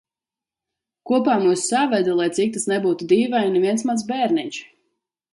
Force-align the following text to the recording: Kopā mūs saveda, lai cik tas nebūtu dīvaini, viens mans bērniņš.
Kopā 1.09 1.33
mūs 1.41 1.65
saveda, 1.73 2.15
lai 2.19 2.29
cik 2.37 2.55
tas 2.55 2.65
nebūtu 2.71 3.07
dīvaini, 3.11 3.61
viens 3.67 3.85
mans 3.91 4.07
bērniņš. 4.13 4.59